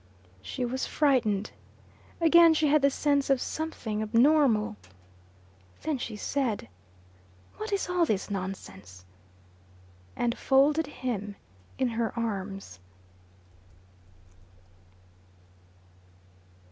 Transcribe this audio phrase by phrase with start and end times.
[0.41, 1.51] She was frightened.
[2.19, 4.75] Again she had the sense of something abnormal.
[5.83, 6.67] Then she said,
[7.57, 9.05] "What is all this nonsense?"
[10.15, 11.35] and folded him
[11.77, 12.79] in her arms.